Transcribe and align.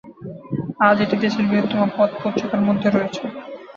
আজ, 0.81 0.97
এটি 1.03 1.15
দেশের 1.23 1.45
বৃহত্তম 1.49 1.81
পথ 1.97 2.11
পত্রিকার 2.21 2.61
মধ্যে 2.67 2.87
রয়েছে। 2.89 3.23